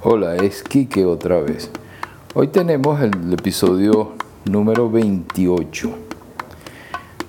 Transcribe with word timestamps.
Hola, 0.00 0.36
es 0.36 0.62
Quique 0.62 1.04
otra 1.04 1.40
vez. 1.40 1.72
Hoy 2.32 2.46
tenemos 2.46 3.00
el 3.00 3.32
episodio 3.32 4.12
número 4.44 4.88
28. 4.88 5.90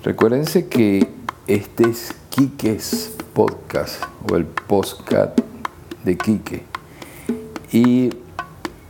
Recuérdense 0.04 0.68
que 0.68 1.08
este 1.48 1.90
es 1.90 2.14
Quique's 2.28 3.16
Podcast 3.34 4.04
o 4.30 4.36
el 4.36 4.46
podcast 4.46 5.36
de 6.04 6.16
Quique. 6.16 6.62
Y 7.72 8.10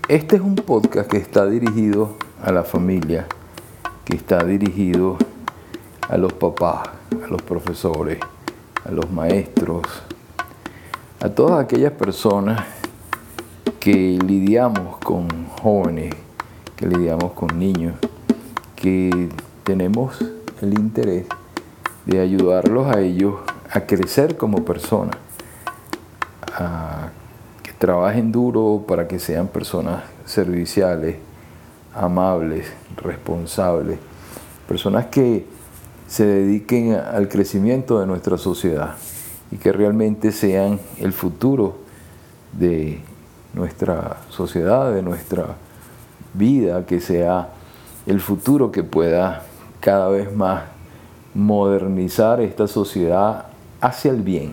este 0.09 0.37
es 0.37 0.43
un 0.43 0.57
podcast 0.57 1.11
que 1.11 1.17
está 1.17 1.47
dirigido 1.47 2.17
a 2.43 2.53
la 2.53 2.65
familia, 2.65 3.29
que 4.05 4.15
está 4.15 4.45
dirigido 4.45 5.17
a 6.07 6.19
los 6.19 6.35
papás, 6.35 6.87
a 7.25 7.29
los 7.29 7.41
profesores, 7.41 8.19
a 8.85 8.91
los 8.91 9.11
maestros, 9.11 9.87
a 11.19 11.31
todas 11.31 11.65
aquellas 11.65 11.93
personas 11.93 12.80
que 13.81 14.19
lidiamos 14.23 14.99
con 14.99 15.47
jóvenes, 15.63 16.15
que 16.77 16.87
lidiamos 16.87 17.33
con 17.33 17.59
niños, 17.59 17.95
que 18.77 19.31
tenemos 19.65 20.23
el 20.61 20.79
interés 20.79 21.25
de 22.05 22.21
ayudarlos 22.21 22.95
a 22.95 23.01
ellos 23.01 23.37
a 23.71 23.81
crecer 23.81 24.37
como 24.37 24.67
personas, 24.67 25.17
a 26.55 27.09
que 27.63 27.73
trabajen 27.73 28.31
duro 28.31 28.85
para 28.87 29.09
que 29.09 29.19
sean 29.19 29.49
personas 29.49 30.03
serviciales, 30.27 31.17
amables, 31.95 32.67
responsables, 32.97 33.99
personas 34.69 35.07
que 35.07 35.47
se 36.07 36.27
dediquen 36.27 36.93
al 36.95 37.29
crecimiento 37.29 37.99
de 37.99 38.07
nuestra 38.07 38.37
sociedad 38.37 38.97
y 39.51 39.57
que 39.57 39.73
realmente 39.73 40.33
sean 40.33 40.79
el 40.99 41.15
futuro 41.15 41.79
de 42.53 43.01
nuestra 43.55 44.19
sociedad, 44.29 44.93
de 44.93 45.03
nuestra 45.03 45.57
vida, 46.35 46.87
que 46.87 47.01
sea 47.01 47.49
el 48.07 48.21
futuro 48.21 48.71
que 48.71 48.83
pueda 48.83 49.43
cada 49.81 50.09
vez 50.09 50.35
más 50.35 50.65
modernizar 51.35 52.41
esta 52.41 52.67
sociedad 52.67 53.47
hacia 53.81 54.11
el 54.11 54.23
bien, 54.23 54.53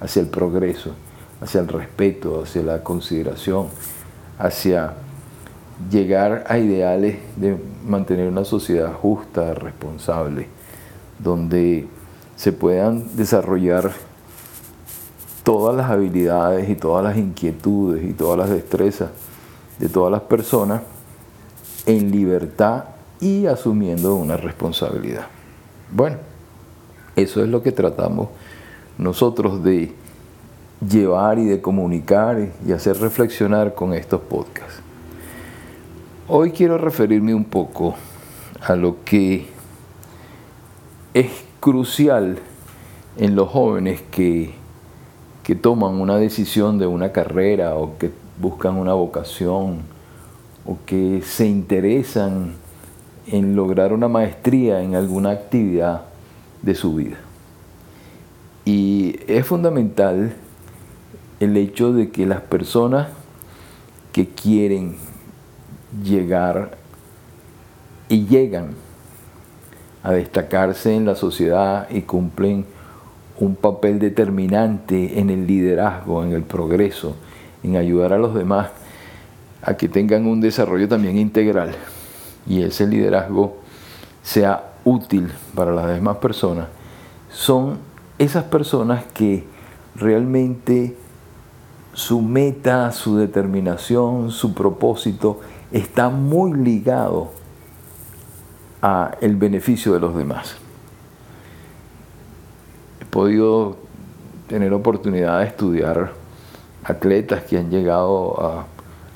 hacia 0.00 0.20
el 0.22 0.28
progreso, 0.28 0.92
hacia 1.40 1.60
el 1.60 1.68
respeto, 1.68 2.42
hacia 2.42 2.62
la 2.62 2.82
consideración, 2.82 3.68
hacia 4.38 4.94
llegar 5.90 6.44
a 6.48 6.58
ideales 6.58 7.18
de 7.36 7.56
mantener 7.84 8.28
una 8.28 8.44
sociedad 8.44 8.92
justa, 8.92 9.54
responsable, 9.54 10.48
donde 11.18 11.86
se 12.36 12.52
puedan 12.52 13.16
desarrollar 13.16 13.92
todas 15.48 15.74
las 15.74 15.90
habilidades 15.90 16.68
y 16.68 16.74
todas 16.74 17.02
las 17.02 17.16
inquietudes 17.16 18.04
y 18.04 18.12
todas 18.12 18.36
las 18.36 18.50
destrezas 18.50 19.08
de 19.78 19.88
todas 19.88 20.12
las 20.12 20.20
personas 20.20 20.82
en 21.86 22.10
libertad 22.10 22.84
y 23.18 23.46
asumiendo 23.46 24.14
una 24.16 24.36
responsabilidad. 24.36 25.24
Bueno, 25.90 26.18
eso 27.16 27.42
es 27.42 27.48
lo 27.48 27.62
que 27.62 27.72
tratamos 27.72 28.28
nosotros 28.98 29.64
de 29.64 29.94
llevar 30.86 31.38
y 31.38 31.46
de 31.46 31.62
comunicar 31.62 32.50
y 32.66 32.72
hacer 32.72 32.98
reflexionar 32.98 33.74
con 33.74 33.94
estos 33.94 34.20
podcasts. 34.20 34.82
Hoy 36.28 36.50
quiero 36.50 36.76
referirme 36.76 37.32
un 37.32 37.46
poco 37.46 37.94
a 38.60 38.76
lo 38.76 39.02
que 39.02 39.46
es 41.14 41.30
crucial 41.58 42.38
en 43.16 43.34
los 43.34 43.48
jóvenes 43.48 44.02
que 44.10 44.57
que 45.48 45.54
toman 45.54 45.94
una 45.94 46.18
decisión 46.18 46.78
de 46.78 46.86
una 46.86 47.10
carrera 47.10 47.74
o 47.74 47.96
que 47.96 48.10
buscan 48.38 48.76
una 48.76 48.92
vocación 48.92 49.78
o 50.66 50.76
que 50.84 51.22
se 51.24 51.46
interesan 51.46 52.52
en 53.26 53.56
lograr 53.56 53.94
una 53.94 54.08
maestría 54.08 54.82
en 54.82 54.94
alguna 54.94 55.30
actividad 55.30 56.02
de 56.60 56.74
su 56.74 56.96
vida. 56.96 57.16
Y 58.66 59.20
es 59.26 59.46
fundamental 59.46 60.34
el 61.40 61.56
hecho 61.56 61.94
de 61.94 62.10
que 62.10 62.26
las 62.26 62.42
personas 62.42 63.08
que 64.12 64.28
quieren 64.28 64.96
llegar 66.04 66.76
y 68.10 68.26
llegan 68.26 68.74
a 70.02 70.12
destacarse 70.12 70.94
en 70.94 71.06
la 71.06 71.14
sociedad 71.14 71.88
y 71.88 72.02
cumplen 72.02 72.66
un 73.40 73.54
papel 73.54 73.98
determinante 73.98 75.20
en 75.20 75.30
el 75.30 75.46
liderazgo, 75.46 76.24
en 76.24 76.32
el 76.32 76.42
progreso, 76.42 77.16
en 77.62 77.76
ayudar 77.76 78.12
a 78.12 78.18
los 78.18 78.34
demás 78.34 78.68
a 79.62 79.76
que 79.76 79.88
tengan 79.88 80.26
un 80.26 80.40
desarrollo 80.40 80.88
también 80.88 81.18
integral 81.18 81.72
y 82.46 82.62
ese 82.62 82.86
liderazgo 82.86 83.56
sea 84.22 84.72
útil 84.84 85.30
para 85.54 85.72
las 85.72 85.88
demás 85.88 86.16
personas, 86.18 86.68
son 87.30 87.78
esas 88.18 88.44
personas 88.44 89.04
que 89.14 89.44
realmente 89.94 90.96
su 91.92 92.22
meta, 92.22 92.90
su 92.92 93.16
determinación, 93.16 94.30
su 94.30 94.54
propósito 94.54 95.40
está 95.72 96.08
muy 96.08 96.52
ligado 96.52 97.32
a 98.80 99.16
el 99.20 99.36
beneficio 99.36 99.92
de 99.92 100.00
los 100.00 100.16
demás 100.16 100.56
podido 103.10 103.76
tener 104.48 104.72
oportunidad 104.72 105.40
de 105.40 105.46
estudiar 105.46 106.12
atletas 106.84 107.42
que 107.44 107.58
han 107.58 107.70
llegado 107.70 108.40
a, 108.40 108.66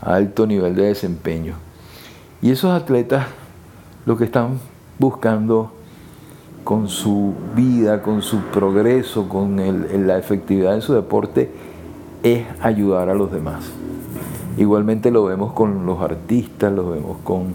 alto 0.00 0.46
nivel 0.46 0.74
de 0.74 0.86
desempeño. 0.86 1.54
Y 2.40 2.50
esos 2.50 2.72
atletas 2.72 3.26
lo 4.04 4.16
que 4.18 4.24
están 4.24 4.58
buscando 4.98 5.70
con 6.64 6.88
su 6.88 7.34
vida, 7.54 8.02
con 8.02 8.20
su 8.20 8.38
progreso, 8.38 9.28
con 9.28 9.56
la 10.06 10.18
efectividad 10.18 10.74
de 10.74 10.80
su 10.80 10.92
deporte, 10.92 11.50
es 12.24 12.44
ayudar 12.60 13.10
a 13.10 13.14
los 13.14 13.30
demás. 13.30 13.70
Igualmente 14.58 15.12
lo 15.12 15.24
vemos 15.24 15.52
con 15.52 15.86
los 15.86 16.00
artistas, 16.02 16.72
lo 16.72 16.90
vemos 16.90 17.18
con, 17.22 17.54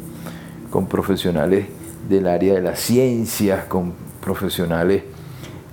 con 0.69 0.87
profesionales 0.87 1.67
del 2.07 2.27
área 2.27 2.53
de 2.53 2.61
las 2.61 2.79
ciencias, 2.79 3.65
con 3.65 3.93
profesionales 4.21 5.03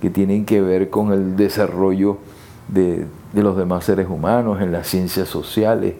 que 0.01 0.09
tienen 0.09 0.45
que 0.45 0.61
ver 0.61 0.89
con 0.89 1.11
el 1.11 1.35
desarrollo 1.35 2.17
de, 2.67 3.05
los 3.33 3.57
demás 3.57 3.85
seres 3.85 4.07
humanos, 4.09 4.61
en 4.61 4.71
las 4.71 4.87
ciencias 4.87 5.27
sociales, 5.27 5.95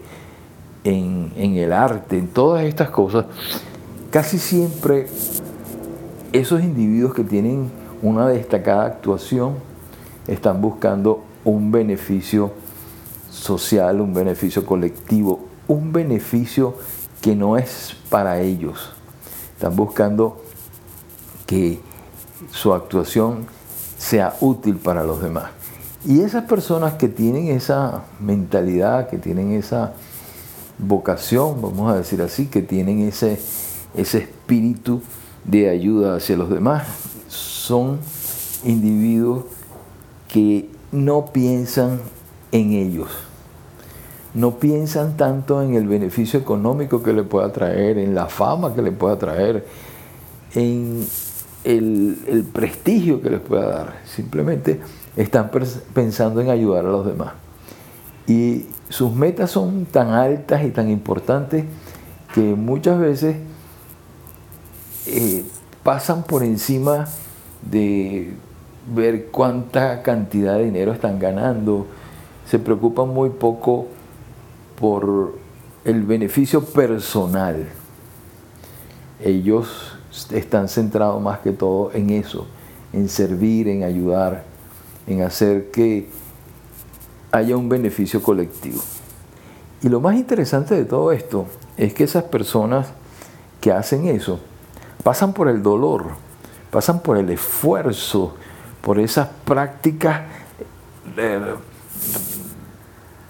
en, 0.83 1.31
en 1.35 1.55
el 1.55 1.73
arte, 1.73 2.17
en 2.17 2.27
todas 2.27 2.63
estas 2.63 2.89
cosas, 2.89 3.25
casi 4.11 4.37
siempre 4.37 5.07
esos 6.31 6.61
individuos 6.61 7.13
que 7.13 7.23
tienen 7.23 7.69
una 8.01 8.27
destacada 8.27 8.85
actuación 8.85 9.55
están 10.27 10.61
buscando 10.61 11.23
un 11.43 11.71
beneficio 11.71 12.51
social, 13.29 14.01
un 14.01 14.13
beneficio 14.13 14.65
colectivo, 14.65 15.45
un 15.67 15.91
beneficio 15.93 16.75
que 17.21 17.35
no 17.35 17.57
es 17.57 17.95
para 18.09 18.41
ellos. 18.41 18.93
Están 19.53 19.75
buscando 19.75 20.41
que 21.45 21.79
su 22.51 22.73
actuación 22.73 23.45
sea 24.05 24.35
útil 24.39 24.75
para 24.75 25.03
los 25.03 25.19
demás. 25.19 25.45
Y 26.05 26.21
esas 26.21 26.43
personas 26.43 26.93
que 26.93 27.07
tienen 27.07 27.47
esa 27.47 28.03
mentalidad, 28.19 29.09
que 29.09 29.17
tienen 29.17 29.53
esa 29.53 29.93
vocación, 30.77 31.59
vamos 31.59 31.91
a 31.91 31.97
decir 31.97 32.21
así, 32.21 32.45
que 32.45 32.61
tienen 32.61 32.99
ese, 32.99 33.39
ese 33.95 34.19
espíritu 34.19 35.01
de 35.43 35.69
ayuda 35.71 36.17
hacia 36.17 36.37
los 36.37 36.51
demás, 36.51 36.85
son 37.29 37.97
individuos 38.63 39.45
que 40.27 40.69
no 40.91 41.25
piensan 41.25 41.99
en 42.51 42.73
ellos, 42.73 43.09
no 44.35 44.59
piensan 44.59 45.17
tanto 45.17 45.63
en 45.63 45.73
el 45.73 45.87
beneficio 45.87 46.39
económico 46.39 47.01
que 47.01 47.11
le 47.11 47.23
pueda 47.23 47.51
traer, 47.51 47.97
en 47.97 48.13
la 48.13 48.27
fama 48.27 48.75
que 48.75 48.83
le 48.83 48.91
pueda 48.91 49.17
traer, 49.17 49.65
en 50.53 51.07
el, 51.65 52.45
prestigio 52.53 53.21
que 53.21 53.29
les 53.29 53.39
pueda 53.39 53.67
dar. 53.67 53.95
Simplemente 54.05 54.79
están 55.15 55.49
pensando 55.93 56.41
en 56.41 56.49
ayudar 56.49 56.85
a 56.85 56.89
los 56.89 57.05
demás. 57.05 57.33
Y 58.27 58.65
sus 58.89 59.11
metas 59.11 59.51
son 59.51 59.85
tan 59.85 60.09
altas 60.09 60.63
y 60.63 60.69
tan 60.69 60.89
importantes 60.89 61.65
que 62.33 62.41
muchas 62.41 62.99
veces 62.99 63.37
eh, 65.07 65.43
pasan 65.83 66.23
por 66.23 66.43
encima 66.43 67.07
de 67.61 68.33
ver 68.93 69.27
cuánta 69.27 70.03
cantidad 70.03 70.57
de 70.57 70.65
dinero 70.65 70.93
están 70.93 71.19
ganando. 71.19 71.87
Se 72.47 72.59
preocupan 72.59 73.09
muy 73.09 73.31
poco 73.31 73.87
por 74.79 75.33
el 75.83 76.03
beneficio 76.03 76.63
personal. 76.63 77.65
Ellos 79.23 79.95
están 80.31 80.67
centrados 80.69 81.21
más 81.21 81.39
que 81.39 81.51
todo 81.51 81.91
en 81.93 82.09
eso, 82.09 82.47
en 82.93 83.09
servir, 83.09 83.67
en 83.67 83.83
ayudar, 83.83 84.43
en 85.07 85.21
hacer 85.21 85.71
que 85.71 86.07
haya 87.31 87.57
un 87.57 87.69
beneficio 87.69 88.21
colectivo. 88.21 88.81
Y 89.81 89.89
lo 89.89 89.99
más 89.99 90.15
interesante 90.15 90.75
de 90.75 90.85
todo 90.85 91.11
esto 91.11 91.45
es 91.77 91.93
que 91.93 92.05
esas 92.05 92.23
personas 92.23 92.87
que 93.61 93.71
hacen 93.71 94.07
eso 94.07 94.39
pasan 95.03 95.33
por 95.33 95.47
el 95.47 95.61
dolor, 95.61 96.05
pasan 96.71 97.01
por 97.01 97.17
el 97.17 97.29
esfuerzo, 97.29 98.35
por 98.81 98.99
esas 98.99 99.29
prácticas 99.45 100.21
eh, 101.17 101.39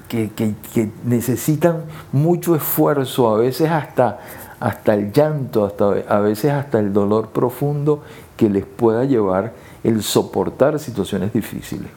que, 0.08 0.90
necesitan 1.04 1.84
mucho 2.12 2.56
esfuerzo, 2.56 3.34
a 3.34 3.38
veces 3.38 3.70
hasta, 3.70 4.20
hasta 4.60 4.94
el 4.94 5.12
llanto, 5.12 5.66
hasta, 5.66 5.86
a 6.08 6.20
veces 6.20 6.52
hasta 6.52 6.80
el 6.80 6.94
dolor 6.94 7.30
profundo 7.30 8.04
que 8.38 8.50
les 8.50 8.66
pueda 8.66 9.04
llevar 9.04 9.54
el 9.84 10.04
soportar 10.04 10.80
situaciones 10.80 11.34
difíciles. 11.34 11.90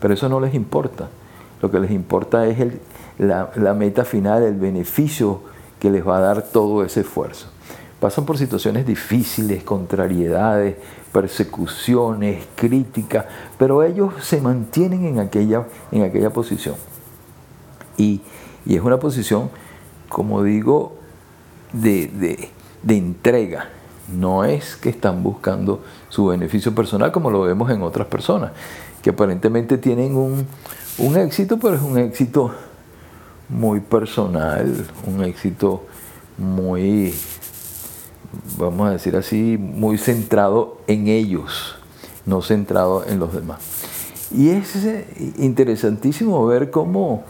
Pero 0.00 0.14
eso 0.14 0.28
no 0.28 0.40
les 0.40 0.54
importa. 0.54 1.08
Lo 1.62 1.70
que 1.70 1.80
les 1.80 1.90
importa 1.90 2.46
es 2.46 2.60
el, 2.60 2.80
la, 3.18 3.74
meta 3.74 4.04
final, 4.04 4.42
el 4.42 4.56
beneficio 4.56 5.40
que 5.78 5.90
les 5.90 6.06
va 6.06 6.18
a 6.18 6.20
dar 6.20 6.42
todo 6.42 6.84
ese 6.84 7.00
esfuerzo. 7.00 7.48
Pasan 8.00 8.26
por 8.26 8.36
situaciones 8.36 8.86
difíciles, 8.86 9.62
contrariedades, 9.62 10.76
persecuciones, 11.12 12.44
críticas, 12.54 13.24
pero 13.58 13.82
ellos 13.82 14.12
se 14.20 14.40
mantienen 14.40 15.06
en 15.06 15.20
aquella, 15.20 15.64
en 15.92 16.02
aquella 16.02 16.30
posición. 16.30 16.74
Y, 17.96 18.20
es 18.66 18.80
una 18.80 18.98
posición, 18.98 19.50
como 20.08 20.42
digo, 20.42 20.96
de, 21.74 22.50
entrega. 22.88 23.68
No 24.12 24.44
es 24.44 24.76
que 24.76 24.90
están 24.90 25.22
buscando 25.22 25.82
su 26.08 26.26
beneficio 26.26 26.74
personal 26.74 27.10
como 27.10 27.30
lo 27.30 27.42
vemos 27.42 27.70
en 27.70 27.82
otras 27.82 28.06
personas, 28.06 28.52
que 29.02 29.10
aparentemente 29.10 29.78
tienen 29.78 30.16
un, 30.16 30.46
un 30.98 31.16
éxito, 31.16 31.58
pero 31.58 31.76
es 31.76 31.82
un 31.82 31.98
éxito 31.98 32.52
muy 33.48 33.80
personal, 33.80 34.86
un 35.06 35.24
éxito 35.24 35.84
muy, 36.36 37.14
vamos 38.58 38.88
a 38.88 38.92
decir 38.92 39.16
así, 39.16 39.56
muy 39.58 39.96
centrado 39.96 40.78
en 40.86 41.08
ellos, 41.08 41.76
no 42.26 42.42
centrado 42.42 43.06
en 43.06 43.18
los 43.18 43.32
demás. 43.32 43.60
Y 44.30 44.50
es 44.50 44.74
interesantísimo 45.38 46.44
ver 46.46 46.70
cómo 46.70 47.24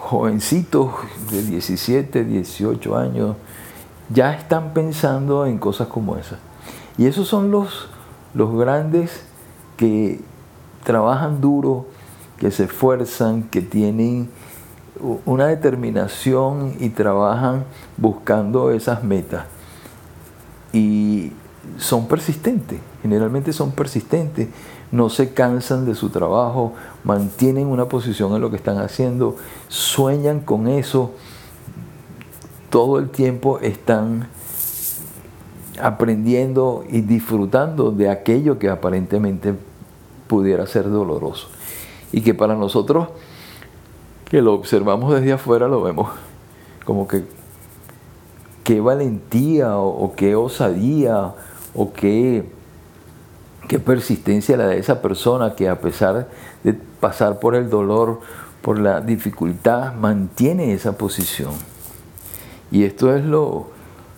jovencitos 0.00 0.90
de 1.30 1.42
17, 1.42 2.24
18 2.24 2.96
años 2.96 3.36
ya 4.08 4.32
están 4.32 4.72
pensando 4.72 5.46
en 5.46 5.58
cosas 5.58 5.88
como 5.88 6.16
esas. 6.16 6.38
Y 6.98 7.06
esos 7.06 7.28
son 7.28 7.50
los, 7.50 7.88
los 8.34 8.56
grandes 8.56 9.24
que 9.76 10.20
trabajan 10.84 11.40
duro, 11.40 11.86
que 12.38 12.50
se 12.50 12.64
esfuerzan, 12.64 13.44
que 13.44 13.60
tienen 13.60 14.28
una 15.24 15.46
determinación 15.46 16.74
y 16.78 16.90
trabajan 16.90 17.64
buscando 17.96 18.70
esas 18.70 19.02
metas. 19.02 19.44
Y 20.72 21.32
son 21.78 22.06
persistentes, 22.06 22.78
generalmente 23.02 23.52
son 23.52 23.72
persistentes 23.72 24.48
no 24.96 25.10
se 25.10 25.34
cansan 25.34 25.84
de 25.84 25.94
su 25.94 26.08
trabajo, 26.08 26.72
mantienen 27.04 27.66
una 27.66 27.86
posición 27.86 28.34
en 28.34 28.40
lo 28.40 28.50
que 28.50 28.56
están 28.56 28.78
haciendo, 28.78 29.36
sueñan 29.68 30.40
con 30.40 30.68
eso, 30.68 31.12
todo 32.70 32.98
el 32.98 33.10
tiempo 33.10 33.58
están 33.60 34.28
aprendiendo 35.80 36.84
y 36.88 37.02
disfrutando 37.02 37.90
de 37.90 38.08
aquello 38.08 38.58
que 38.58 38.70
aparentemente 38.70 39.54
pudiera 40.26 40.66
ser 40.66 40.88
doloroso. 40.88 41.48
Y 42.10 42.22
que 42.22 42.32
para 42.32 42.54
nosotros, 42.54 43.08
que 44.30 44.40
lo 44.40 44.54
observamos 44.54 45.14
desde 45.14 45.34
afuera, 45.34 45.68
lo 45.68 45.82
vemos 45.82 46.08
como 46.86 47.06
que 47.06 47.24
qué 48.64 48.80
valentía 48.80 49.76
o, 49.76 49.88
o 49.88 50.14
qué 50.14 50.34
osadía 50.34 51.34
o 51.74 51.92
qué 51.92 52.55
qué 53.66 53.78
persistencia 53.78 54.56
la 54.56 54.68
de 54.68 54.78
esa 54.78 55.02
persona 55.02 55.54
que 55.54 55.68
a 55.68 55.80
pesar 55.80 56.28
de 56.62 56.74
pasar 56.74 57.38
por 57.38 57.54
el 57.54 57.68
dolor, 57.68 58.20
por 58.62 58.78
la 58.78 59.00
dificultad, 59.00 59.94
mantiene 59.94 60.72
esa 60.72 60.96
posición. 60.96 61.52
Y 62.70 62.84
esto 62.84 63.14
es 63.14 63.24
lo, 63.24 63.68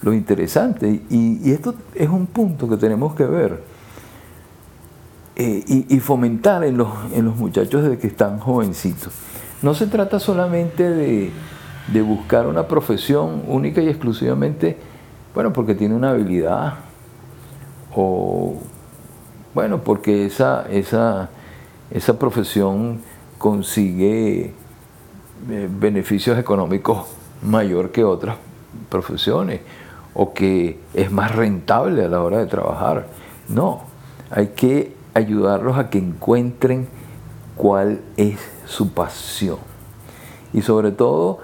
interesante. 0.04 1.02
Y, 1.10 1.50
esto 1.50 1.74
es 1.94 2.08
un 2.08 2.26
punto 2.26 2.68
que 2.68 2.76
tenemos 2.76 3.14
que 3.14 3.24
ver 3.24 3.62
eh, 5.36 5.62
y, 5.66 6.00
fomentar 6.00 6.64
en 6.64 6.78
los, 6.78 6.88
en 7.12 7.26
los 7.26 7.36
muchachos 7.36 7.82
desde 7.82 7.98
que 7.98 8.06
están 8.06 8.38
jovencitos. 8.38 9.12
No 9.60 9.74
se 9.74 9.86
trata 9.86 10.18
solamente 10.18 10.88
de, 10.88 11.30
de 11.92 12.02
buscar 12.02 12.46
una 12.46 12.66
profesión 12.68 13.42
única 13.48 13.82
y 13.82 13.88
exclusivamente, 13.88 14.78
bueno, 15.34 15.52
porque 15.52 15.74
tiene 15.74 15.94
una 15.94 16.10
habilidad 16.10 16.74
o 17.94 18.60
bueno, 19.54 19.82
porque 19.82 20.26
esa, 20.26 20.66
esa, 20.70 21.30
esa 21.90 22.18
profesión 22.18 23.00
consigue 23.38 24.52
eh, 25.50 25.68
beneficios 25.70 26.38
económicos 26.38 27.06
mayor 27.42 27.90
que 27.90 28.04
otras 28.04 28.36
profesiones 28.88 29.60
o 30.14 30.32
que 30.34 30.78
es 30.94 31.10
más 31.12 31.34
rentable 31.34 32.04
a 32.04 32.08
la 32.08 32.20
hora 32.20 32.38
de 32.38 32.46
trabajar. 32.46 33.06
No, 33.48 33.82
hay 34.30 34.48
que 34.48 34.92
ayudarlos 35.14 35.78
a 35.78 35.90
que 35.90 35.98
encuentren 35.98 36.88
cuál 37.56 38.00
es 38.16 38.38
su 38.66 38.92
pasión. 38.92 39.58
Y 40.52 40.62
sobre 40.62 40.92
todo 40.92 41.38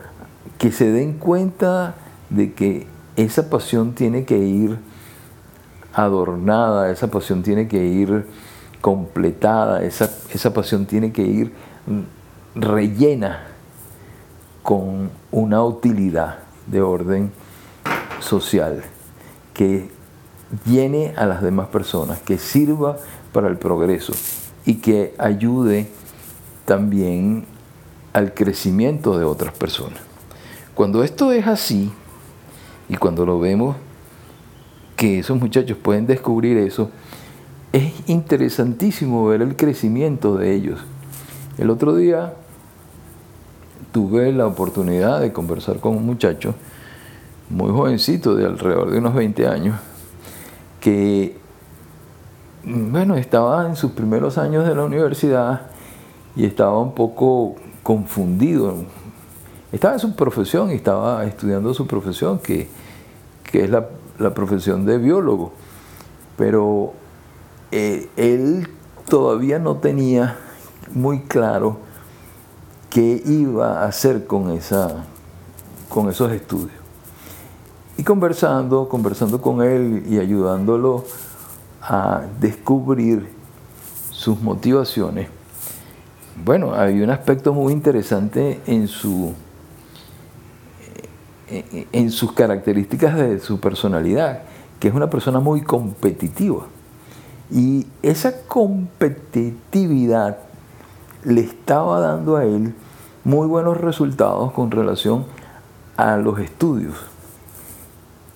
que 0.59 0.73
se 0.73 0.91
den 0.91 1.15
cuenta 1.15 1.95
de 2.31 2.53
que 2.53 2.87
esa 3.17 3.51
pasión 3.51 3.95
tiene 3.95 4.25
que 4.25 4.39
ir 4.39 4.79
adornada, 5.95 6.91
esa 6.91 7.09
pasión 7.09 7.43
tiene 7.43 7.69
que 7.69 7.85
ir 7.85 8.27
completada, 8.81 9.83
esa, 9.83 10.11
esa 10.33 10.53
pasión 10.53 10.87
tiene 10.87 11.13
que 11.13 11.23
ir 11.23 11.53
rellena 12.55 13.47
con 14.63 15.11
una 15.31 15.63
utilidad 15.63 16.39
de 16.67 16.83
orden 16.83 17.33
social 18.21 18.83
que 19.53 19.91
llene 20.67 21.15
a 21.17 21.27
las 21.27 21.43
demás 21.43 21.69
personas, 21.69 22.21
que 22.21 22.39
sirva 22.39 22.97
para 23.33 23.49
el 23.49 23.57
progreso 23.57 24.13
y 24.65 24.77
que 24.77 25.15
ayude 25.19 25.91
también 26.65 27.45
al 28.13 28.33
crecimiento 28.33 29.19
de 29.19 29.25
otras 29.25 29.53
personas. 29.55 30.01
Cuando 30.75 31.05
esto 31.05 31.33
es 31.33 31.47
así, 31.47 31.93
y 32.89 32.97
cuando 32.97 33.25
lo 33.27 33.39
vemos 33.41 33.77
que 35.05 35.19
esos 35.19 35.39
muchachos 35.39 35.77
pueden 35.77 36.07
descubrir 36.07 36.57
eso, 36.57 36.89
es 37.75 37.93
interesantísimo 38.09 39.27
ver 39.27 39.43
el 39.43 39.55
crecimiento 39.55 40.39
de 40.39 40.55
ellos. 40.55 40.81
El 41.59 41.69
otro 41.69 41.95
día 41.95 42.33
tuve 43.93 44.33
la 44.33 44.47
oportunidad 44.47 45.21
de 45.21 45.31
conversar 45.31 45.79
con 45.79 45.95
un 45.95 46.07
muchacho 46.07 46.55
muy 47.51 47.71
jovencito, 47.71 48.35
de 48.35 48.47
alrededor 48.47 48.93
de 48.93 48.99
unos 48.99 49.15
20 49.15 49.47
años, 49.47 49.79
que, 50.81 51.37
bueno, 52.65 53.17
estaba 53.17 53.67
en 53.67 53.77
sus 53.77 53.91
primeros 53.91 54.39
años 54.39 54.67
de 54.67 54.75
la 54.75 54.85
universidad 54.85 55.67
y 56.35 56.47
estaba 56.47 56.81
un 56.81 56.95
poco 56.95 57.57
confundido. 57.83 58.75
Estaba 59.71 59.93
en 59.93 60.01
su 60.01 60.17
profesión 60.17 60.71
y 60.71 60.77
estaba 60.77 61.27
estudiando 61.27 61.75
su 61.75 61.87
profesión, 61.87 62.39
que, 62.39 62.69
que 63.51 63.65
es 63.65 63.71
la 63.71 63.89
la 64.19 64.33
profesión 64.33 64.85
de 64.87 64.99
biólogo, 64.99 65.53
pero 66.37 66.93
eh, 67.71 68.09
él 68.17 68.69
todavía 69.09 69.59
no 69.59 69.77
tenía 69.77 70.37
muy 70.93 71.21
claro 71.23 71.79
qué 72.91 73.23
iba 73.25 73.83
a 73.83 73.87
hacer 73.87 74.27
con, 74.27 74.53
esa, 74.53 75.05
con 75.89 76.09
esos 76.09 76.33
estudios. 76.33 76.79
Y 77.97 78.05
conversando, 78.05 78.89
conversando 78.89 79.41
con 79.41 79.63
él 79.63 80.05
y 80.09 80.19
ayudándolo 80.19 81.05
a 81.83 82.23
descubrir 82.41 83.29
sus 84.11 84.41
motivaciones, 84.41 85.29
bueno, 86.45 86.75
había 86.75 87.05
un 87.05 87.11
aspecto 87.11 87.53
muy 87.53 87.73
interesante 87.73 88.61
en 88.67 88.89
su 88.89 89.33
en 91.49 92.11
sus 92.11 92.33
características 92.33 93.17
de 93.17 93.39
su 93.41 93.61
personalidad, 93.61 94.43
que 94.81 94.89
es 94.89 94.95
una 94.95 95.11
persona 95.11 95.41
muy 95.41 95.63
competitiva. 95.63 96.67
Y 97.51 97.87
esa 98.03 98.43
competitividad 98.47 100.39
le 101.25 101.43
estaba 101.43 102.01
dando 102.01 102.37
a 102.37 102.45
él 102.45 102.75
muy 103.25 103.47
buenos 103.47 103.81
resultados 103.81 104.53
con 104.53 104.71
relación 104.71 105.25
a 105.97 106.17
los 106.17 106.39
estudios. 106.39 106.95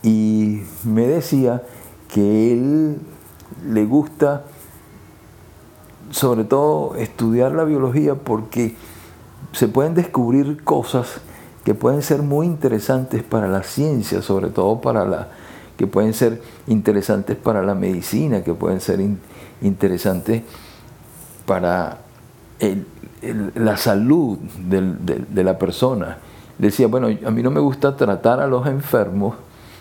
Y 0.02 0.62
me 0.84 1.06
decía 1.06 1.62
que 2.08 2.52
él 2.52 2.98
le 3.66 3.84
gusta 3.84 4.44
sobre 6.10 6.44
todo 6.44 6.94
estudiar 6.96 7.52
la 7.52 7.64
biología 7.64 8.14
porque 8.14 8.74
se 9.52 9.68
pueden 9.68 9.94
descubrir 9.94 10.62
cosas 10.64 11.20
que 11.68 11.74
pueden 11.74 12.00
ser 12.00 12.22
muy 12.22 12.46
interesantes 12.46 13.22
para 13.22 13.46
la 13.46 13.62
ciencia, 13.62 14.22
sobre 14.22 14.48
todo 14.48 14.80
para 14.80 15.04
la 15.04 15.28
que 15.76 15.86
pueden 15.86 16.14
ser 16.14 16.40
interesantes 16.66 17.36
para 17.36 17.62
la 17.62 17.74
medicina, 17.74 18.42
que 18.42 18.54
pueden 18.54 18.80
ser 18.80 19.00
interesantes 19.60 20.44
para 21.44 21.98
la 23.54 23.76
salud 23.76 24.38
de, 24.66 25.44
la 25.44 25.58
persona. 25.58 26.16
Decía, 26.56 26.86
bueno, 26.86 27.08
a 27.08 27.30
mí 27.30 27.42
no 27.42 27.50
me 27.50 27.60
gusta 27.60 27.94
tratar 27.98 28.40
a 28.40 28.46
los 28.46 28.66
enfermos 28.66 29.34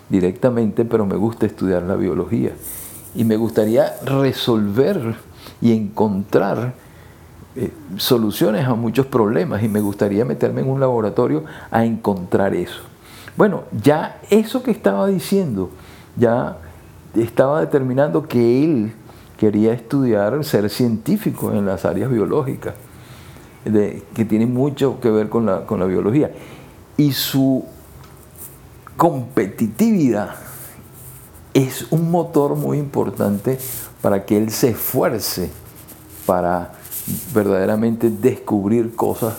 directamente, 0.09 0.83
pero 0.83 1.05
me 1.05 1.15
gusta 1.15 1.45
estudiar 1.45 1.83
la 1.83 1.95
biología. 1.95 2.51
Y 3.15 3.23
me 3.23 3.37
gustaría 3.37 3.93
resolver 4.03 5.15
y 5.61 5.71
encontrar 5.71 6.73
eh, 7.59 7.73
soluciones 7.97 8.67
a 8.67 8.75
muchos 8.75 9.07
problemas 9.07 9.63
y 9.63 9.67
me 9.67 9.79
gustaría 9.81 10.23
meterme 10.25 10.61
en 10.61 10.69
un 10.69 10.79
laboratorio 10.79 11.43
a 11.71 11.83
encontrar 11.85 12.53
eso. 12.53 12.81
Bueno, 13.35 13.63
ya 13.81 14.21
eso 14.29 14.61
que 14.61 14.69
estaba 14.69 15.07
diciendo, 15.07 15.71
ya 16.15 16.57
estaba 17.15 17.61
determinando 17.61 18.27
que 18.27 18.63
él 18.63 18.93
quería 19.37 19.73
estudiar, 19.73 20.43
ser 20.45 20.69
científico 20.69 21.51
en 21.51 21.65
las 21.65 21.83
áreas 21.83 22.11
biológicas, 22.11 22.75
que 23.63 24.25
tienen 24.25 24.53
mucho 24.53 24.99
que 24.99 25.09
ver 25.09 25.27
con 25.27 25.47
la, 25.47 25.65
con 25.65 25.79
la 25.79 25.87
biología. 25.87 26.31
Y 26.95 27.11
su 27.11 27.65
competitividad 28.97 30.35
es 31.55 31.91
un 31.91 32.11
motor 32.11 32.55
muy 32.55 32.77
importante 32.77 33.57
para 34.01 34.25
que 34.25 34.37
él 34.37 34.51
se 34.51 34.69
esfuerce 34.69 35.49
para 36.27 36.76
verdaderamente 37.33 38.09
descubrir 38.09 38.95
cosas 38.95 39.35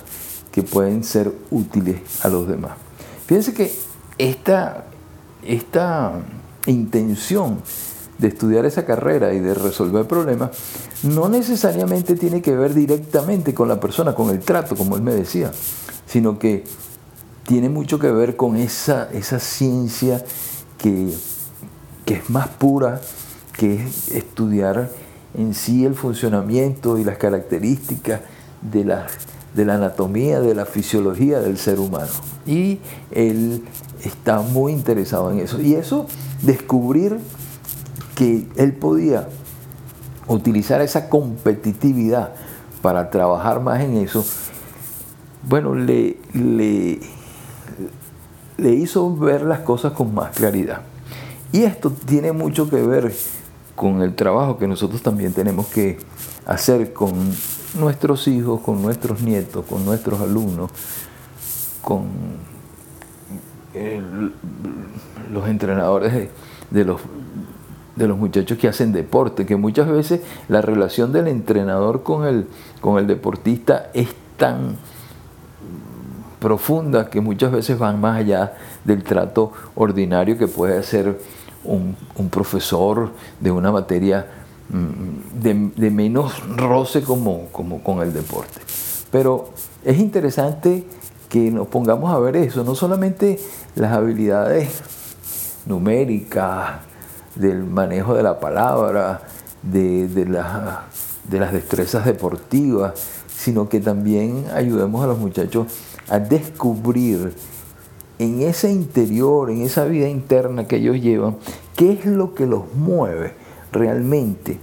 que 0.52 0.62
pueden 0.62 1.04
ser 1.04 1.32
útiles 1.50 2.00
a 2.25 2.28
los 2.28 2.48
demás. 2.48 2.72
Fíjense 3.26 3.52
que 3.54 3.72
esta, 4.16 4.84
esta 5.42 6.12
intención 6.66 7.60
de 8.18 8.28
estudiar 8.28 8.64
esa 8.64 8.84
carrera 8.84 9.32
y 9.32 9.38
de 9.38 9.54
resolver 9.54 10.06
problemas 10.06 10.50
no 11.02 11.28
necesariamente 11.28 12.16
tiene 12.16 12.42
que 12.42 12.56
ver 12.56 12.75
directamente 12.75 13.54
con 13.54 13.68
la 13.68 13.78
persona, 13.78 14.14
con 14.14 14.30
el 14.30 14.40
trato, 14.40 14.75
como 14.75 14.96
él 14.96 15.02
me 15.02 15.14
decía, 15.14 15.52
sino 16.06 16.38
que 16.38 16.64
tiene 17.46 17.68
mucho 17.68 17.98
que 17.98 18.10
ver 18.10 18.37
con 18.37 18.56
esa, 18.56 19.08
esa 19.12 19.38
ciencia 19.38 20.25
que, 20.76 21.12
que 22.04 22.14
es 22.14 22.30
más 22.30 22.48
pura, 22.48 23.00
que 23.56 23.75
es 23.75 24.10
estudiar 24.10 24.90
en 25.35 25.54
sí 25.54 25.85
el 25.85 25.94
funcionamiento 25.94 26.99
y 26.99 27.04
las 27.04 27.18
características 27.18 28.20
de 28.62 28.85
la, 28.85 29.06
de 29.54 29.64
la 29.64 29.75
anatomía, 29.75 30.40
de 30.40 30.54
la 30.54 30.66
fisiología 30.66 31.40
del 31.40 31.58
ser 31.58 31.80
humano. 31.80 32.11
Y 32.47 32.78
él 33.11 33.64
está 34.04 34.40
muy 34.40 34.73
interesado 34.73 35.30
en 35.30 35.40
eso. 35.40 35.61
Y 35.61 35.75
eso, 35.75 36.06
descubrir 36.42 37.18
que 38.14 38.49
él 38.56 38.73
podía 38.73 39.28
utilizar 40.26 40.80
esa 40.80 41.08
competitividad 41.08 42.32
para 42.82 43.11
trabajar 43.11 43.61
más 43.61 43.80
en 43.80 43.97
eso, 43.97 44.25
bueno, 45.49 45.75
le, 45.75 46.18
le, 46.32 47.00
le 48.56 48.70
hizo 48.75 49.14
ver 49.16 49.42
las 49.42 49.61
cosas 49.61 49.92
con 49.92 50.14
más 50.14 50.35
claridad. 50.35 50.82
Y 51.52 51.62
esto 51.62 51.90
tiene 51.90 52.32
mucho 52.32 52.68
que 52.68 52.82
ver 52.82 53.14
con 53.78 54.02
el 54.02 54.16
trabajo 54.16 54.58
que 54.58 54.66
nosotros 54.66 55.02
también 55.02 55.32
tenemos 55.32 55.68
que 55.68 55.99
hacer 56.47 56.92
con 56.92 57.12
nuestros 57.78 58.26
hijos, 58.26 58.61
con 58.61 58.82
nuestros 58.82 59.23
nietos, 59.23 59.64
con 59.66 59.85
nuestros 59.85 60.20
alumnos, 60.20 60.68
con 61.80 62.08
los 65.32 65.49
entrenadores 65.49 66.28
de, 66.73 66.85
los, 66.85 67.00
de 67.94 68.08
los 68.08 68.18
muchachos 68.18 68.58
que 68.58 68.66
hacen 68.66 68.90
deporte, 68.90 69.47
que 69.47 69.54
muchas 69.54 69.88
veces 69.88 70.23
la 70.49 70.61
relación 70.61 71.12
del 71.12 71.28
entrenador 71.28 72.02
con 72.02 72.26
el, 72.26 72.49
con 72.80 72.99
el 72.99 73.06
deportista 73.06 73.90
es 73.94 74.08
tan 74.37 74.76
profunda 76.40 77.11
que 77.11 77.20
muchas 77.20 77.52
veces 77.52 77.78
van 77.78 78.00
más 78.00 78.18
allá 78.18 78.54
del 78.85 79.04
trato 79.04 79.52
ordinario 79.76 80.37
que 80.37 80.49
puede 80.49 80.82
ser 80.82 81.20
un, 81.68 82.28
profesor 82.30 83.10
de 83.40 83.50
una 83.50 83.70
materia 83.70 84.26
mm, 84.68 85.40
de, 85.40 85.90
menos 85.90 86.42
roce 86.56 87.02
como, 87.02 87.48
con 87.48 88.00
el 88.00 88.12
deporte. 88.12 88.60
Pero 89.10 89.50
es 89.84 89.98
interesante 89.98 90.84
que 91.28 91.50
nos 91.50 91.68
pongamos 91.68 92.12
a 92.12 92.18
ver 92.18 92.37
eso, 92.37 92.64
no 92.64 92.75
solamente 92.75 93.38
las 93.75 93.92
habilidades 93.92 94.82
numéricas, 95.66 96.88
del 97.34 97.64
manejo 97.64 98.14
de 98.14 98.22
la 98.22 98.40
palabra, 98.40 99.22
de 99.62 100.26
las 100.26 101.52
destrezas 101.52 102.04
deportivas, 102.04 102.94
sino 103.34 103.68
que 103.68 103.80
también 103.80 104.46
ayudemos 104.52 105.04
a 105.04 105.06
los 105.06 105.18
muchachos 105.18 105.68
a 106.08 106.18
descubrir 106.18 107.34
en 108.18 108.42
ese 108.42 108.70
interior, 108.70 109.50
en 109.50 109.62
esa 109.62 109.84
vida 109.84 110.08
interna 110.08 110.66
que 110.66 110.76
ellos 110.76 111.00
llevan, 111.00 111.37
qué 111.76 111.92
es 111.92 112.06
lo 112.06 112.34
que 112.34 112.46
los 112.46 112.72
mueve 112.75 113.34
realmente 113.72 114.58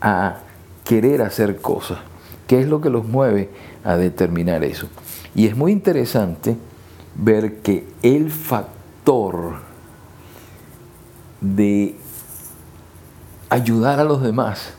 a 0.00 0.38
querer 0.84 1.22
hacer 1.22 1.60
cosas, 1.60 1.98
qué 2.46 2.60
es 2.60 2.66
lo 2.66 2.80
que 2.80 2.90
los 2.90 3.06
mueve 3.06 3.50
a 3.84 3.96
determinar 3.96 4.64
eso. 4.64 4.88
Y 5.34 5.46
es 5.46 5.56
muy 5.56 5.72
interesante 5.72 6.56
ver 7.14 7.60
que 7.60 7.86
el 8.02 8.30
factor 8.30 9.54
de 11.40 11.96
ayudar 13.48 14.00
a 14.00 14.04
los 14.04 14.22
demás, 14.22 14.74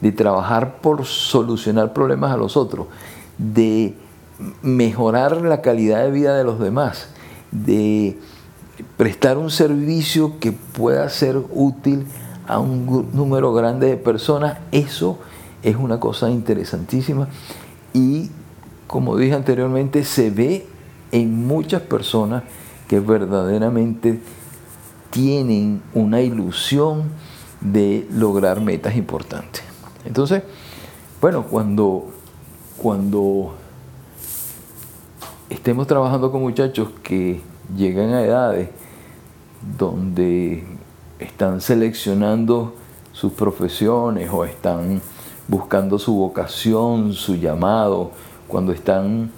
de 0.00 0.12
trabajar 0.12 0.80
por 0.80 1.04
solucionar 1.04 1.92
problemas 1.92 2.32
a 2.32 2.36
los 2.36 2.56
otros, 2.56 2.86
de 3.38 3.94
mejorar 4.62 5.42
la 5.42 5.60
calidad 5.60 6.02
de 6.04 6.10
vida 6.10 6.36
de 6.36 6.44
los 6.44 6.58
demás, 6.58 7.08
de 7.50 8.18
prestar 8.96 9.38
un 9.38 9.50
servicio 9.50 10.38
que 10.38 10.52
pueda 10.52 11.08
ser 11.08 11.36
útil 11.50 12.06
a 12.46 12.58
un 12.58 13.08
número 13.12 13.52
grande 13.52 13.88
de 13.88 13.96
personas, 13.96 14.58
eso 14.72 15.18
es 15.62 15.76
una 15.76 16.00
cosa 16.00 16.30
interesantísima 16.30 17.28
y 17.92 18.30
como 18.90 19.16
dije 19.16 19.34
anteriormente, 19.34 20.02
se 20.02 20.30
ve 20.30 20.66
en 21.12 21.46
muchas 21.46 21.80
personas 21.80 22.42
que 22.88 22.98
verdaderamente 22.98 24.20
tienen 25.10 25.80
una 25.94 26.22
ilusión 26.22 27.04
de 27.60 28.08
lograr 28.12 28.60
metas 28.60 28.96
importantes. 28.96 29.62
Entonces, 30.04 30.42
bueno, 31.20 31.44
cuando, 31.44 32.10
cuando 32.78 33.54
estemos 35.50 35.88
trabajando 35.88 36.30
con 36.30 36.42
muchachos 36.42 36.88
que 37.02 37.40
llegan 37.76 38.14
a 38.14 38.22
edades 38.22 38.68
donde 39.76 40.64
están 41.18 41.60
seleccionando 41.60 42.74
sus 43.12 43.32
profesiones 43.32 44.30
o 44.32 44.44
están 44.44 45.02
buscando 45.48 45.98
su 45.98 46.14
vocación, 46.14 47.12
su 47.12 47.34
llamado, 47.34 48.12
cuando 48.46 48.72
están, 48.72 49.32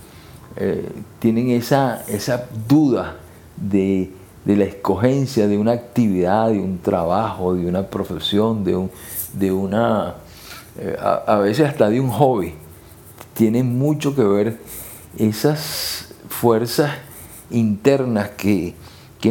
eh, 0.57 0.89
tienen 1.19 1.51
esa, 1.51 2.05
esa 2.07 2.47
duda 2.69 3.17
de, 3.57 4.13
la 4.45 4.65
escogencia 4.65 5.49
de 5.49 5.57
una 5.57 5.73
actividad, 5.73 6.51
de 6.51 6.61
un 6.61 6.79
trabajo, 6.79 7.55
de 7.55 7.67
una 7.67 7.87
profesión, 7.87 8.65
de, 8.65 8.77
un, 8.77 8.91
de 9.33 9.51
una, 9.51 10.17
eh, 10.79 10.97
a, 11.01 11.15
a 11.27 11.39
veces 11.39 11.69
hasta 11.69 11.89
de 11.89 12.01
un 12.01 12.11
hobby. 12.11 12.55
Tiene 13.35 13.63
mucho 13.63 14.15
que 14.15 14.23
ver 14.23 14.59
esas 15.19 16.15
fuerzas 16.29 16.93
internas 17.51 18.31
que, 18.31 18.75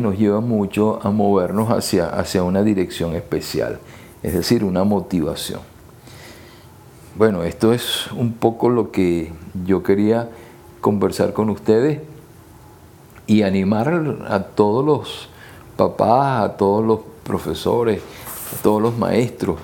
nos 0.02 0.18
llevan 0.18 0.48
mucho 0.48 1.00
a 1.04 1.12
movernos 1.12 1.70
hacia, 1.70 2.08
hacia 2.08 2.44
una 2.44 2.64
dirección 2.64 3.14
especial, 3.14 3.80
es 4.24 4.34
decir, 4.34 4.64
una 4.64 4.86
motivación. 4.86 5.60
Bueno, 7.18 7.44
esto 7.44 7.74
es 7.74 8.08
un 8.14 8.32
poco 8.32 8.70
lo 8.70 8.92
que 8.92 9.34
yo 9.66 9.84
quería 9.84 10.30
conversar 10.80 11.34
con 11.34 11.50
ustedes 11.50 12.00
y 13.28 13.42
animar 13.42 14.18
a 14.30 14.44
todos 14.44 14.86
los 14.86 15.30
papás, 15.76 16.46
a 16.46 16.58
todos 16.58 16.86
los 16.86 17.00
profesores, 17.24 18.02
a 18.58 18.62
todos 18.62 18.82
los 18.82 18.98
maestros, 18.98 19.60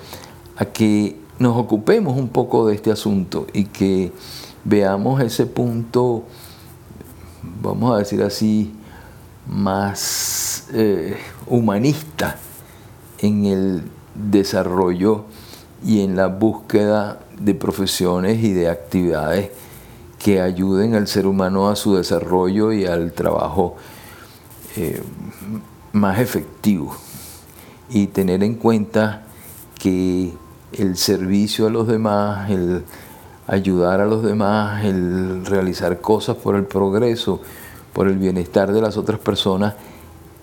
a 0.56 0.66
que 0.66 1.16
nos 1.38 1.56
ocupemos 1.56 2.18
un 2.18 2.28
poco 2.28 2.66
de 2.66 2.74
este 2.74 2.90
asunto 2.90 3.46
y 3.52 3.64
que 3.64 4.12
veamos 4.68 5.20
ese 5.22 5.46
punto 5.46 6.24
vamos 7.62 7.94
a 7.94 7.98
decir 7.98 8.22
así, 8.22 8.74
más 9.46 10.66
eh, 10.72 11.16
humanista 11.46 12.36
en 13.18 13.46
el 13.46 13.82
desarrollo 14.14 15.24
y 15.84 16.02
en 16.02 16.16
la 16.16 16.26
búsqueda 16.26 17.20
de 17.38 17.54
profesiones 17.54 18.42
y 18.42 18.52
de 18.52 18.68
actividades 18.68 19.50
que 20.18 20.40
ayuden 20.40 20.94
al 20.94 21.06
ser 21.06 21.26
humano 21.26 21.68
a 21.68 21.76
su 21.76 21.96
desarrollo 21.96 22.72
y 22.72 22.84
al 22.84 23.12
trabajo 23.12 23.76
eh, 24.76 25.00
más 25.92 26.18
efectivo. 26.18 26.94
Y 27.88 28.08
tener 28.08 28.42
en 28.42 28.56
cuenta 28.56 29.22
que 29.78 30.32
el 30.72 30.96
servicio 30.96 31.68
a 31.68 31.70
los 31.70 31.86
demás, 31.86 32.50
el 32.50 32.84
ayudar 33.48 34.00
a 34.00 34.06
los 34.06 34.22
demás, 34.22 34.84
el 34.84 35.44
realizar 35.46 36.00
cosas 36.00 36.36
por 36.36 36.54
el 36.54 36.64
progreso, 36.64 37.40
por 37.94 38.06
el 38.06 38.18
bienestar 38.18 38.72
de 38.72 38.82
las 38.82 38.96
otras 38.96 39.18
personas, 39.18 39.74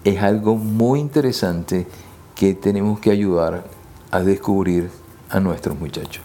es 0.03 0.21
algo 0.21 0.55
muy 0.55 0.99
interesante 0.99 1.87
que 2.33 2.55
tenemos 2.55 2.99
que 2.99 3.11
ayudar 3.11 3.63
a 4.11 4.21
descubrir 4.21 4.89
a 5.29 5.39
nuestros 5.39 5.79
muchachos. 5.79 6.23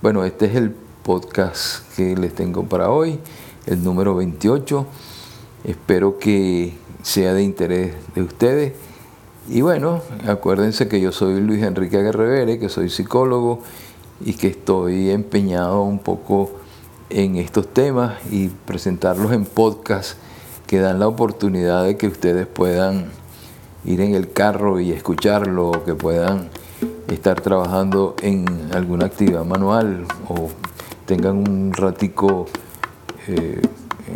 Bueno, 0.00 0.24
este 0.24 0.46
es 0.46 0.56
el 0.56 0.74
podcast 1.02 1.94
que 1.94 2.16
les 2.16 2.34
tengo 2.34 2.64
para 2.64 2.90
hoy, 2.90 3.20
el 3.66 3.84
número 3.84 4.14
28. 4.14 4.86
Espero 5.64 6.18
que 6.18 6.74
sea 7.02 7.34
de 7.34 7.42
interés 7.42 7.94
de 8.14 8.22
ustedes. 8.22 8.72
Y 9.48 9.60
bueno, 9.60 10.00
acuérdense 10.26 10.88
que 10.88 11.00
yo 11.00 11.12
soy 11.12 11.40
Luis 11.40 11.62
Enrique 11.62 12.02
Guerrevere, 12.02 12.58
que 12.58 12.68
soy 12.68 12.88
psicólogo 12.88 13.60
y 14.24 14.34
que 14.34 14.48
estoy 14.48 15.10
empeñado 15.10 15.82
un 15.82 15.98
poco 15.98 16.50
en 17.10 17.36
estos 17.36 17.68
temas 17.68 18.14
y 18.30 18.48
presentarlos 18.48 19.32
en 19.32 19.44
podcast 19.44 20.16
que 20.66 20.80
dan 20.80 20.98
la 20.98 21.08
oportunidad 21.08 21.84
de 21.84 21.96
que 21.96 22.06
ustedes 22.06 22.46
puedan 22.46 23.10
ir 23.84 24.00
en 24.00 24.14
el 24.14 24.32
carro 24.32 24.80
y 24.80 24.92
escucharlo, 24.92 25.70
o 25.70 25.84
que 25.84 25.94
puedan 25.94 26.48
estar 27.08 27.40
trabajando 27.40 28.16
en 28.22 28.46
alguna 28.72 29.06
actividad 29.06 29.44
manual 29.44 30.06
o 30.28 30.48
tengan 31.04 31.36
un 31.36 31.72
ratico 31.72 32.46
eh, 33.28 33.60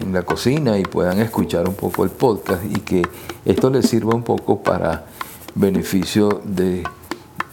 en 0.01 0.13
la 0.13 0.23
cocina 0.23 0.79
y 0.79 0.85
puedan 0.85 1.19
escuchar 1.19 1.69
un 1.69 1.75
poco 1.75 2.05
el 2.05 2.11
podcast 2.11 2.65
y 2.65 2.81
que 2.81 3.07
esto 3.45 3.71
les 3.71 3.89
sirva 3.89 4.15
un 4.15 4.23
poco 4.23 4.63
para 4.63 5.07
beneficio 5.55 6.41
de 6.45 6.85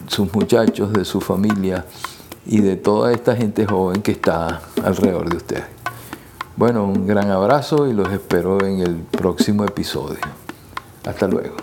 sus 0.08 0.34
muchachos, 0.34 0.94
de 0.94 1.06
su 1.06 1.20
familia 1.20 1.86
y 2.46 2.62
de 2.62 2.76
toda 2.76 3.12
esta 3.12 3.36
gente 3.36 3.66
joven 3.66 4.02
que 4.02 4.12
está 4.12 4.62
alrededor 4.84 5.30
de 5.30 5.38
ustedes. 5.38 5.64
Bueno, 6.56 6.86
un 6.86 7.08
gran 7.08 7.32
abrazo 7.32 7.88
y 7.88 7.94
los 7.94 8.12
espero 8.12 8.64
en 8.64 8.80
el 8.80 8.96
próximo 8.96 9.66
episodio. 9.66 10.20
Hasta 11.04 11.28
luego. 11.28 11.56